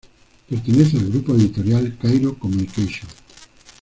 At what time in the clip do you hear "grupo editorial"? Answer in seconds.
1.11-1.95